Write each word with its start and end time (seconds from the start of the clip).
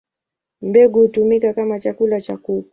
Mbegu 0.61 0.99
hutumika 0.99 1.53
kama 1.53 1.79
chakula 1.79 2.21
cha 2.21 2.37
kuku. 2.37 2.69